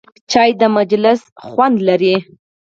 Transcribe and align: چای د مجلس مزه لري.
چای 0.31 0.51
د 0.61 0.63
مجلس 0.77 1.21
مزه 1.55 1.79
لري. 1.87 2.15